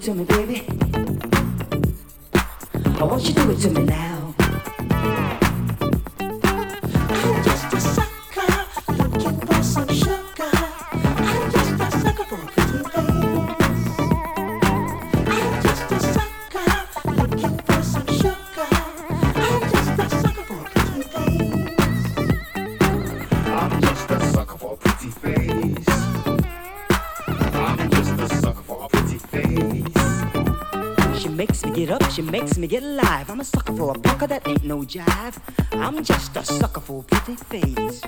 [0.00, 0.66] to me, baby.
[2.98, 4.09] I want you to do it to me now.
[32.60, 33.30] me get live.
[33.30, 35.38] I'm a sucker for a punker that ain't no jive.
[35.72, 38.02] I'm just a sucker for pretty face.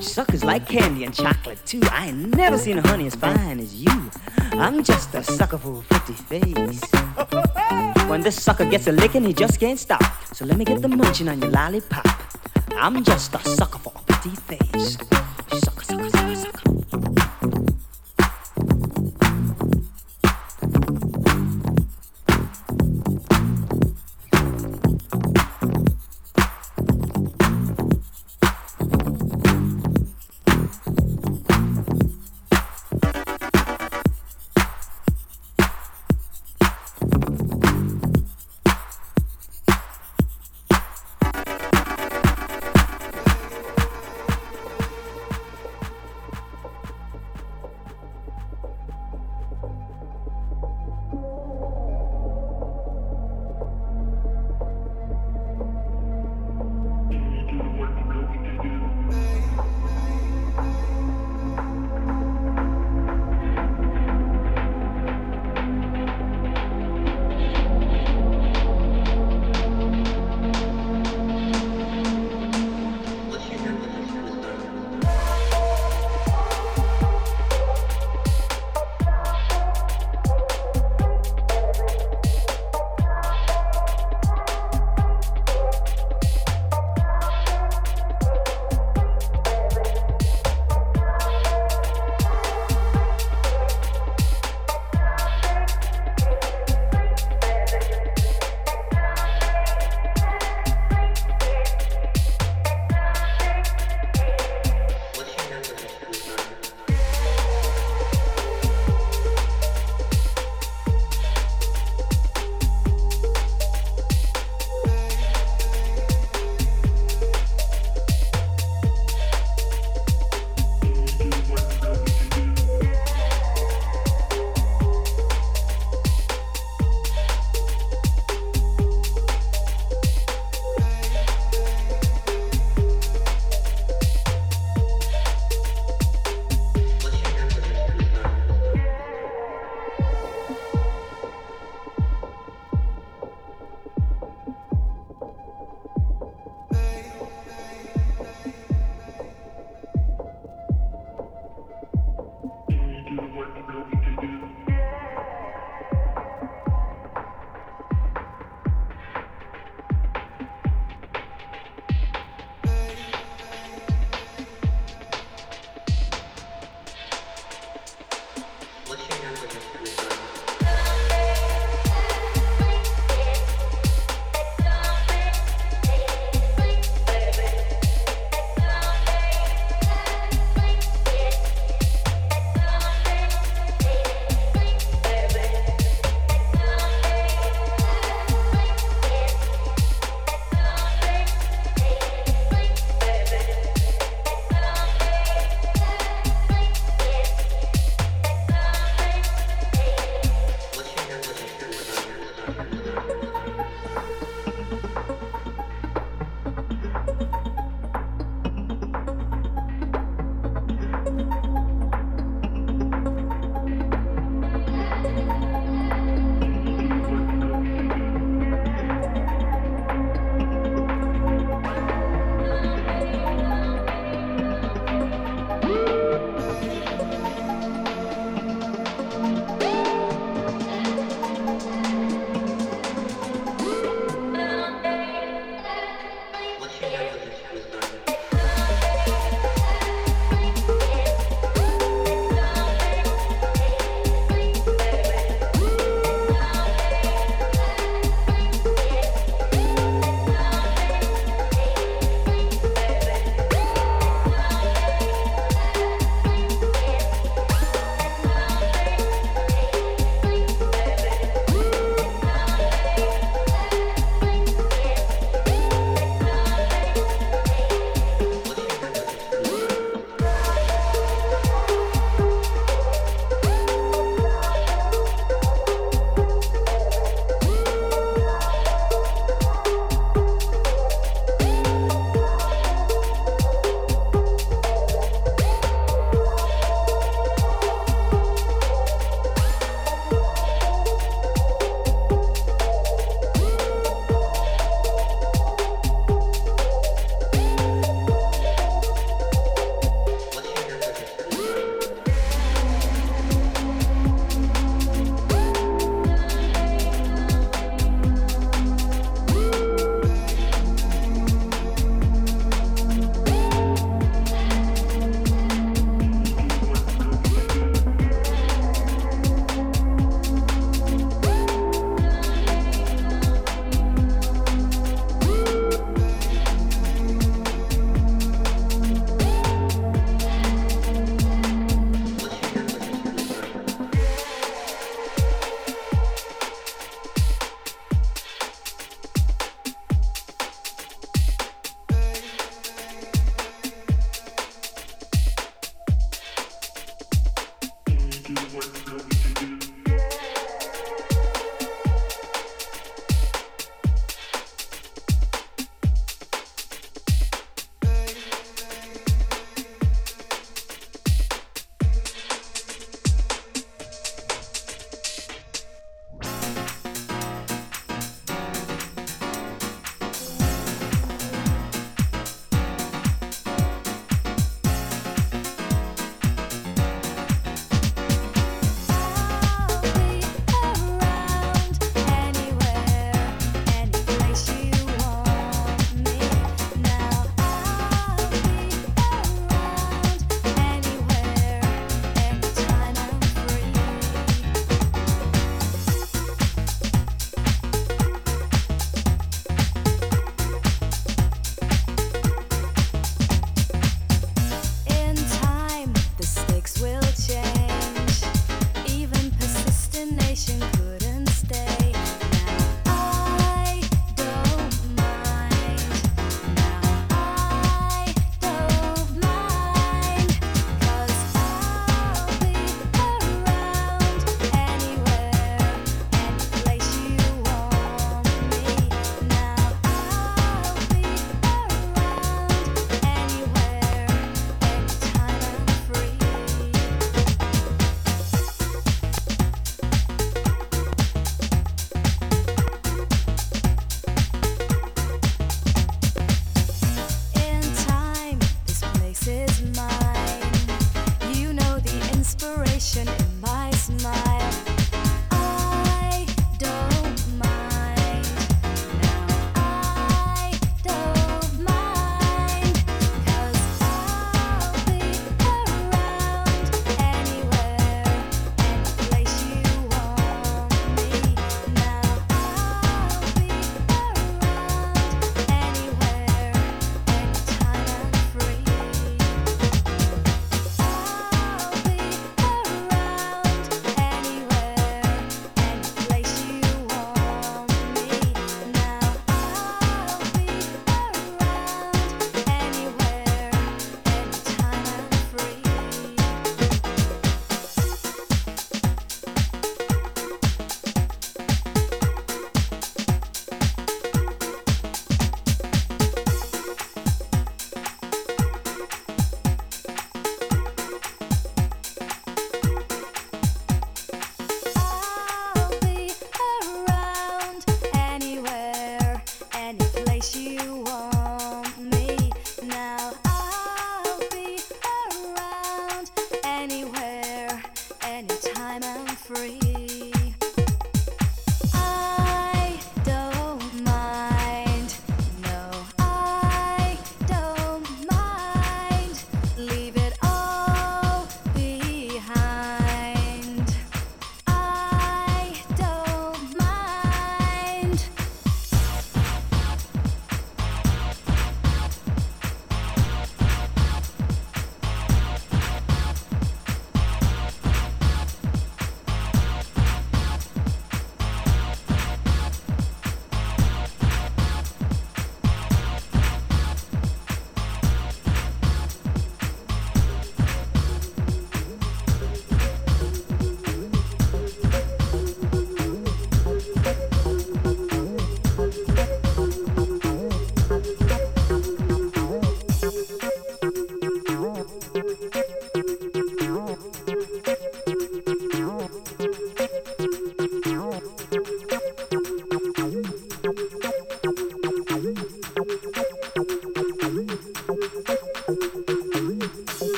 [0.00, 1.82] Suckers like candy and chocolate too.
[1.90, 4.10] I ain't never seen a honey as fine as you.
[4.52, 6.80] I'm just a sucker for a pretty face.
[8.08, 10.02] When this sucker gets a lickin', he just can't stop.
[10.32, 12.08] So let me get the munchin' on your lollipop.
[12.72, 14.96] I'm just a sucker for a pretty face.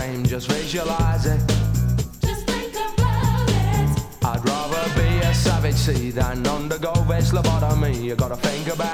[0.00, 1.40] same, just visualize it.
[2.20, 4.24] Just think about it.
[4.24, 8.02] I'd rather be a savage sea than undergo veg lobotomy.
[8.02, 8.93] You gotta think about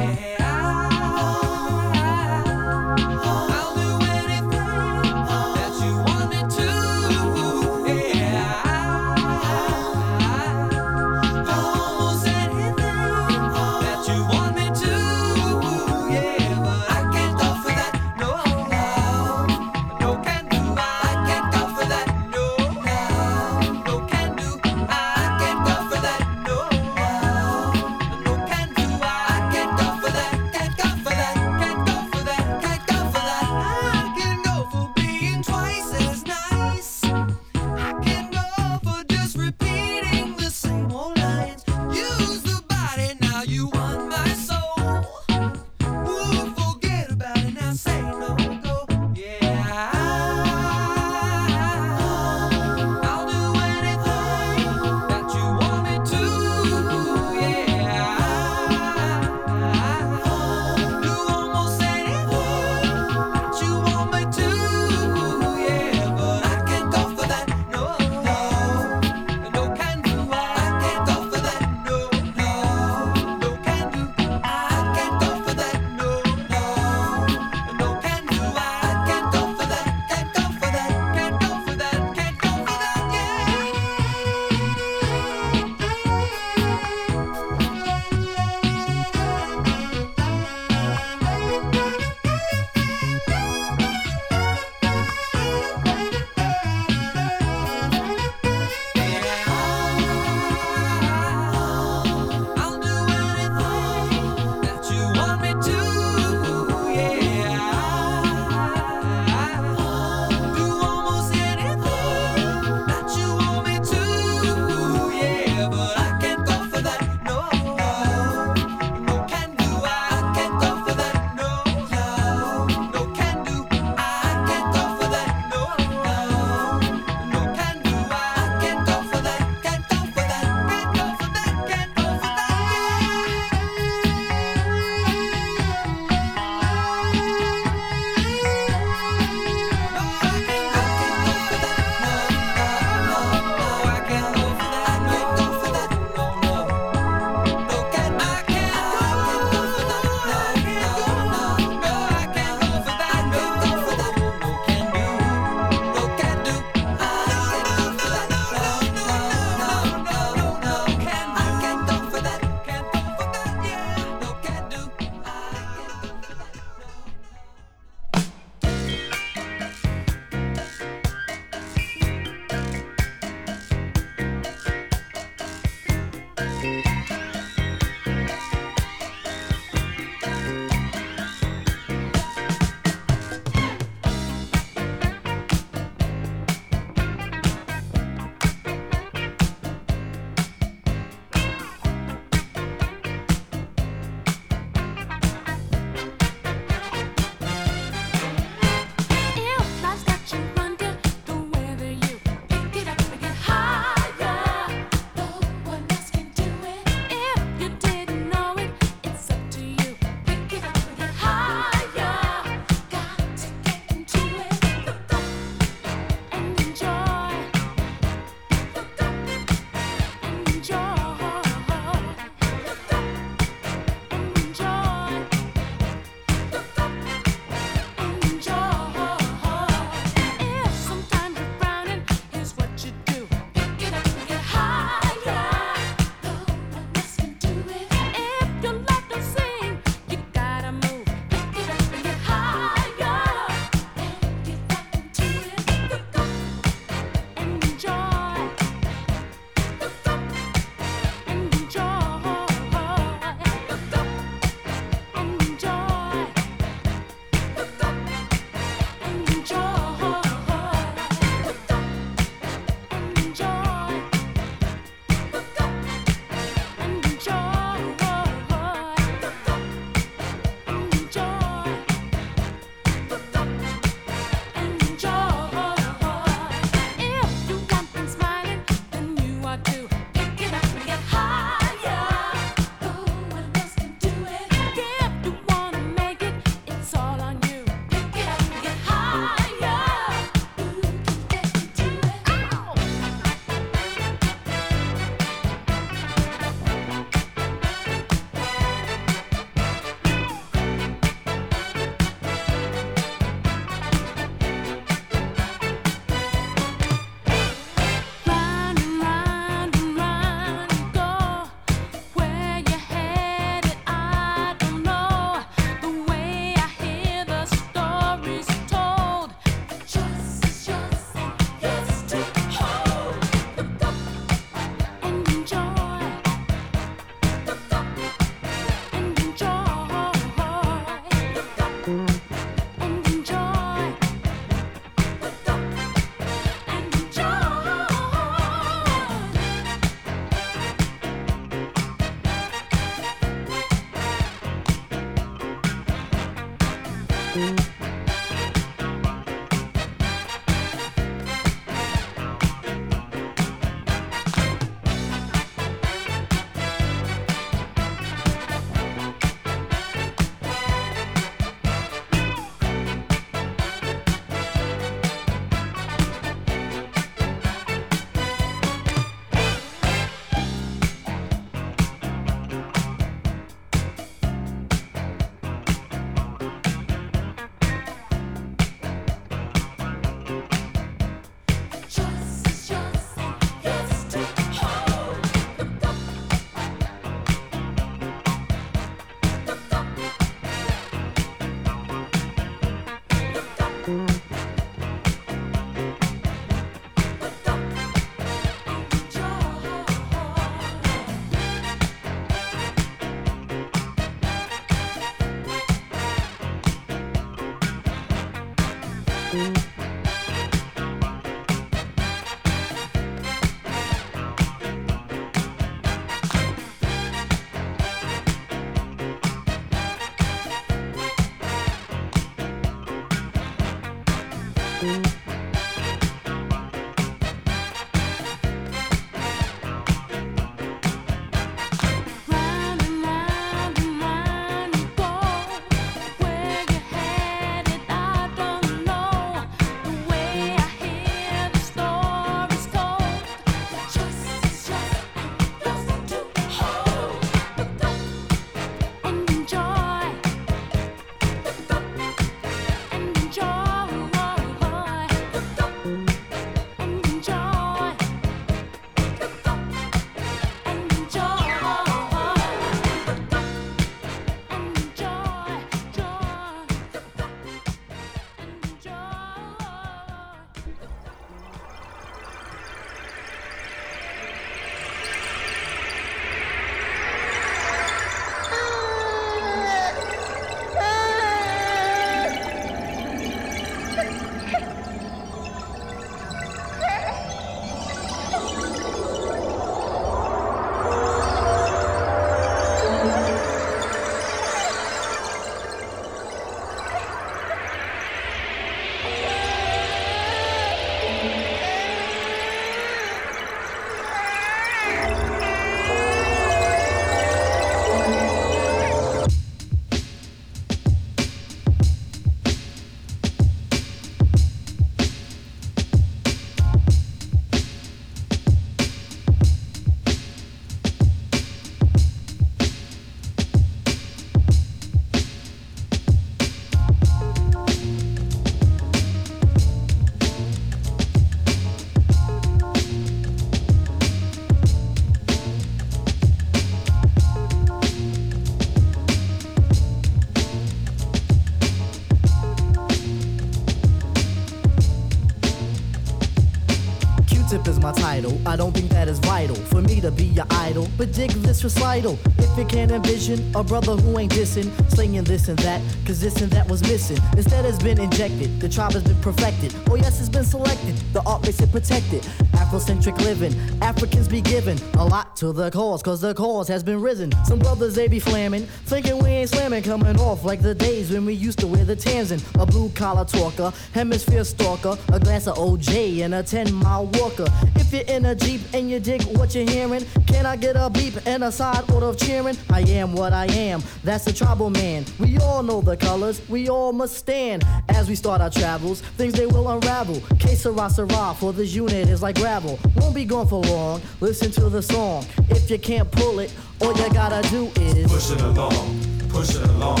[547.48, 548.40] Q-tip is my title.
[548.44, 550.88] I don't think that is vital for me to be your idol.
[550.96, 552.18] But dig this recital.
[552.38, 556.40] If you can't envision a brother who ain't dissing, slinging this and that, cause this
[556.40, 557.18] and that was missing.
[557.36, 559.74] Instead it's been injected, the tribe has been perfected.
[559.88, 562.22] Oh yes, it's been selected, the art makes it protected.
[562.52, 567.00] Afrocentric living, Africans be giving a lot to the cause, cause the cause has been
[567.00, 567.32] risen.
[567.44, 571.24] Some brothers they be flamming, thinking we ain't slamming, coming off like the days when
[571.24, 572.42] we used to wear the Tanzan.
[572.60, 577.06] A blue collar talker, hemisphere stalker, a glass of OJ and a 10 mile
[577.40, 580.88] If you're in a Jeep and you dig what you're hearing, can I get a
[580.88, 582.56] beep and a side order of cheering?
[582.70, 585.04] I am what I am, that's the tribal man.
[585.18, 587.64] We all know the colors, we all must stand.
[587.88, 590.20] As we start our travels, things they will unravel.
[590.38, 592.78] Que sera, for this unit is like gravel.
[592.96, 595.24] Won't be gone for long, listen to the song.
[595.50, 599.62] If you can't pull it, all you gotta do is Push it along, push it
[599.62, 600.00] along,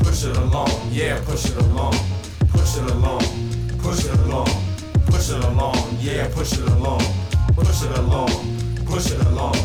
[0.00, 1.94] push it along, yeah, push it along,
[2.48, 3.20] push it along,
[3.78, 4.67] push it along,
[5.10, 7.00] push it along, yeah, push it along,
[7.54, 8.28] push it along,
[8.86, 9.56] push it along,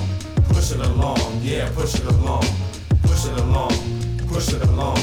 [0.50, 2.44] push it along, yeah, push it along,
[3.04, 3.72] push it along,
[4.28, 4.98] push it along,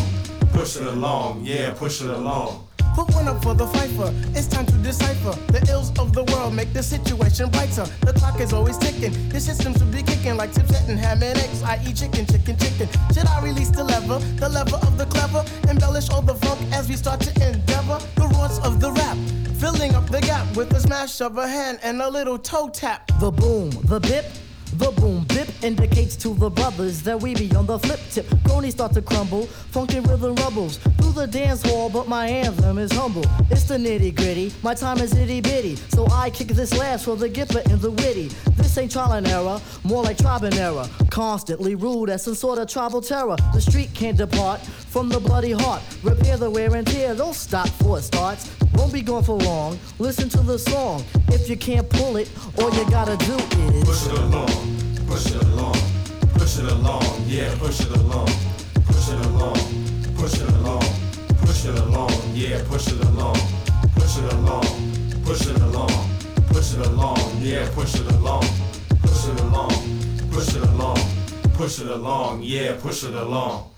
[0.53, 2.67] push it along, yeah, push it along.
[2.95, 4.13] Put one up for the fifer.
[4.35, 5.39] It's time to decipher.
[5.53, 7.87] The ills of the world make the situation brighter.
[8.01, 9.13] The clock is always ticking.
[9.29, 11.63] The system should be kicking like tips and ham and eggs.
[11.63, 11.93] I.e.
[11.93, 12.89] chicken, chicken, chicken.
[13.15, 14.19] Should I release the lever?
[14.41, 15.45] The lever of the clever.
[15.69, 18.01] Embellish all the funk as we start to endeavor.
[18.17, 19.17] The roots of the rap.
[19.61, 23.07] Filling up the gap with a smash of a hand and a little toe tap.
[23.21, 24.25] The boom, the bip,
[24.79, 28.27] the boom bip indicates to the brothers that we be on the flip tip.
[28.47, 32.91] Cronies start to crumble, funky rhythm rumbles through the dance hall, but my anthem is
[32.91, 33.23] humble.
[33.51, 37.15] It's the nitty gritty, my time is itty bitty, so I kick this last for
[37.15, 38.29] the gipper and the witty.
[38.57, 40.89] This ain't trial and error, more like tribe and error.
[41.11, 43.37] Constantly ruled as some sort of tribal terror.
[43.53, 45.83] The street can't depart from the bloody heart.
[46.03, 48.51] Repair the wear and tear, don't stop for it starts.
[48.81, 49.79] Won't be gone for long.
[49.99, 51.05] Listen to the song.
[51.29, 54.49] If you can't pull it, all you gotta do is Push it along,
[55.07, 55.77] push it along,
[56.33, 58.29] push it along, yeah, push it along,
[58.87, 59.55] push it along,
[60.17, 60.83] push it along,
[61.45, 63.37] push it along, yeah, push it along,
[63.97, 64.65] push it along,
[65.27, 65.91] push it along,
[66.49, 68.45] push it along, yeah, push it along,
[69.03, 69.71] push it along,
[70.33, 70.99] push it along,
[71.53, 73.70] push it along, yeah, push it along.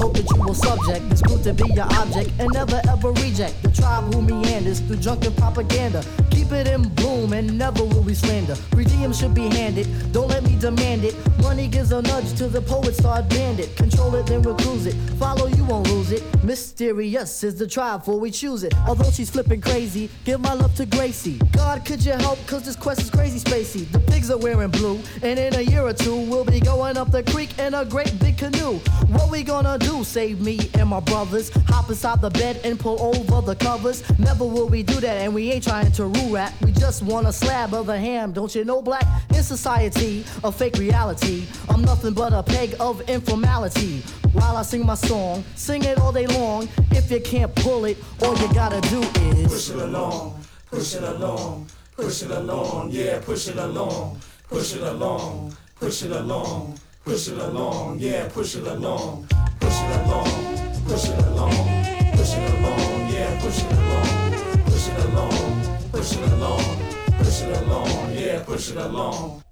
[0.00, 3.62] Hope that you will subject this group to be your object and never ever reject
[3.62, 6.02] the tribe who meanders through drunken propaganda.
[6.52, 8.56] It in bloom and never will we slander.
[8.74, 11.14] Redeem should be handed, don't let me demand it.
[11.40, 13.76] Money gives a nudge to the poet, start bandit.
[13.76, 14.94] Control it, then we'll cruise it.
[15.18, 16.22] Follow, you won't lose it.
[16.42, 18.74] Mysterious is the tribe for we choose it.
[18.88, 21.38] Although she's flipping crazy, give my love to Gracie.
[21.52, 22.44] God, could you help?
[22.48, 23.90] Cause this quest is crazy spacey.
[23.92, 27.12] The pigs are wearing blue, and in a year or two, we'll be going up
[27.12, 28.78] the creek in a great big canoe.
[29.08, 30.02] What we gonna do?
[30.02, 31.50] Save me and my brothers.
[31.68, 34.02] Hop inside the bed and pull over the covers.
[34.18, 36.52] Never will we do that, and we ain't trying to rule rap.
[36.62, 39.06] We just want a slab of the ham, don't you know, black?
[39.36, 41.46] In society, a fake reality.
[41.68, 44.02] I'm nothing but a peg of informality.
[44.32, 46.68] While I sing my song, sing it all day long.
[46.98, 51.02] If you can't pull it, all you gotta do is Push it along, push it
[51.02, 54.18] along, push it along, yeah, push it along,
[54.48, 59.26] push it along, push it along, push it along, yeah, push it along,
[59.60, 60.30] push it along,
[60.86, 61.56] push it along,
[62.16, 64.08] push it along, yeah, push it along,
[64.70, 65.49] push it along,
[66.00, 66.64] push it along,
[67.18, 69.42] push it along, yeah, push it along.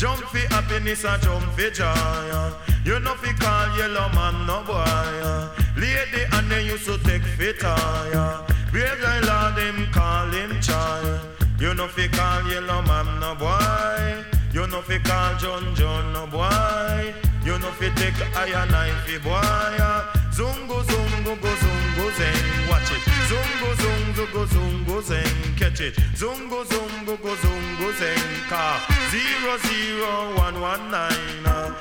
[0.00, 2.52] Jump for happiness and jump for joy.
[2.86, 4.82] You know fi call yellow man no boy.
[5.76, 8.40] Lady and they used to take fit tire.
[8.72, 11.20] Brave guy lord him call him child.
[11.58, 14.24] You know fi call yellow man no boy.
[14.54, 17.14] You know fi call John John no boy.
[17.44, 20.19] You know fi take iron knife fi boy.
[20.32, 22.68] Zungo zungo go zungo zeng.
[22.70, 23.02] Watch it.
[23.28, 25.56] Zungo zungo go zungo zeng.
[25.58, 25.94] Catch it.
[26.14, 28.48] Zungo zungo go zungo zeng.
[28.48, 31.46] Car zero zero one one nine.
[31.46, 31.74] uh.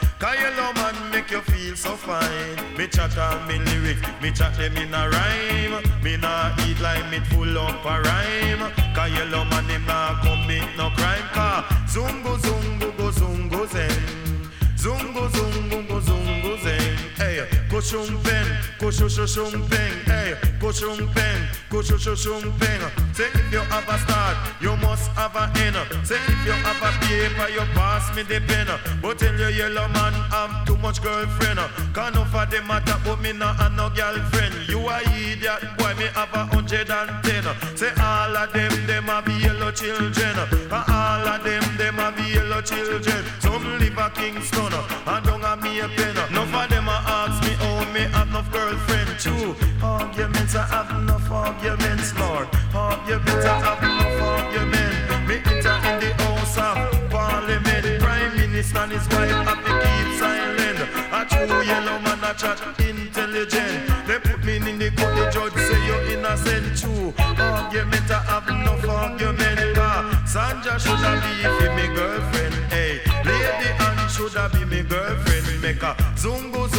[0.75, 2.77] Man make you feel so fine.
[2.77, 5.83] Me chat on me lyrics, me chat them in a rhyme.
[6.03, 8.71] Me nah eat like me full up a rhyme.
[8.93, 9.11] Cause
[9.51, 11.27] man him nah commit no crime.
[11.33, 14.03] Cause zungo zungo go zungo zeng.
[14.77, 15.88] Zungo zungo.
[17.79, 19.93] Hey, go shum pen, go shu shu shum peng.
[20.03, 22.81] Hey, go shum pen, go shu shu shum peng.
[23.13, 25.77] Say if you have a start, you must have a end.
[26.05, 28.67] Say if you have a paper, you pass me the pen.
[29.01, 31.59] But tell your yellow man I'm too much girlfriend.
[31.93, 34.67] Can't no for them matter, but me not have no girlfriend.
[34.67, 37.45] You a idiot, boy, me have a hundred and ten.
[37.77, 40.35] Say all of them, them have yellow children.
[40.69, 43.23] All of them, them have yellow children.
[43.39, 44.73] Some live a Kingston,
[45.07, 46.15] and don't have me a pen.
[46.33, 47.48] None of them a ask
[47.93, 49.09] me, have enough girlfriend.
[49.19, 52.47] True, arguments, I have enough arguments, Lord.
[52.73, 55.27] Arguments, I have enough arguments.
[55.27, 58.01] Me enter in the house of parliament.
[58.01, 60.79] Prime Minister and his wife have to keep silent.
[61.11, 64.07] A true yellow man, a chat intelligent.
[64.07, 66.77] They put me in the court, the judge say you're innocent.
[66.79, 69.59] True, argument, I have enough argument.
[70.29, 72.53] Sanja should have be me girlfriend.
[72.71, 75.61] Hey, lady Anne should have be me girlfriend.
[75.61, 76.78] Make a zungo zungo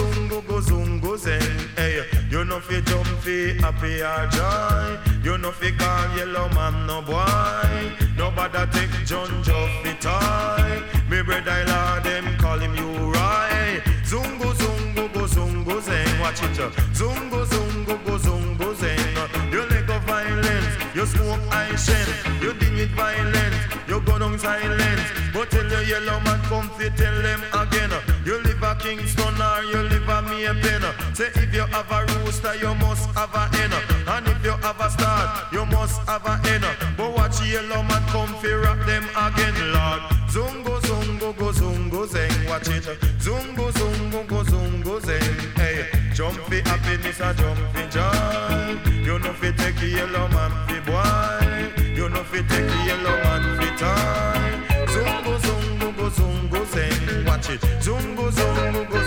[3.61, 4.99] happy or joy.
[5.23, 7.93] You know fi call yellow man no boy.
[8.17, 10.83] Nobody take John Joff fi toy.
[11.11, 13.81] Me brother Lord them call him you right.
[14.05, 16.21] Zungo zungo go zungo zen.
[16.21, 16.59] Watch it.
[16.61, 16.71] uh.
[16.99, 18.99] Zungo zungo go zungo zen.
[19.53, 20.67] You let go violence.
[20.95, 22.07] You smoke I shen.
[22.43, 23.57] You deal with violence.
[23.89, 25.03] You go down silence.
[25.33, 27.91] But tell your yellow man come fi tell them again.
[31.21, 33.71] Say if you have a rooster, you must have a hen.
[34.09, 36.63] And if you have a star, you must have a hen.
[36.97, 40.01] But watch yellow man come fi rock them again, Lord.
[40.33, 42.49] Zungo zungo go zungo zeng.
[42.49, 42.85] Watch it.
[43.21, 45.37] Zungo zungo go zungo zeng.
[45.59, 48.91] Hey, jump fi happiness or jump fi joy.
[49.05, 51.85] You know fi take yellow man fi boy.
[51.97, 54.87] You know fi take yellow man fi toy.
[54.89, 57.27] Zungo zungo go zungo zeng.
[57.27, 57.61] Watch it.
[57.85, 59.00] Zungo zungo go.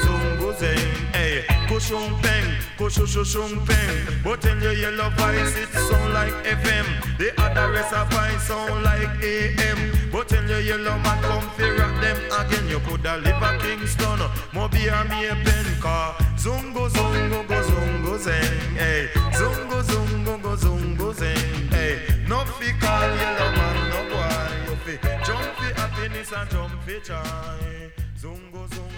[1.94, 4.24] Kushum peng, kushushum peng.
[4.24, 7.18] But tell your yellow voice it sound like FM.
[7.20, 10.10] The other rest of voice sound like AM.
[10.12, 12.68] But tell your yellow man come fi rock them again.
[12.68, 14.20] You coulda live a Kingston,
[14.54, 16.16] Mobay or me a pen car.
[16.36, 18.76] Zungo zungo go zungo zeng.
[18.76, 21.70] Hey, zungo zungo go zungo zeng.
[21.72, 24.66] Hey, no fi call yellow man no boy.
[24.66, 27.92] You fi jump fi happiness and jump fi joy.
[28.18, 28.93] Zungo zungo.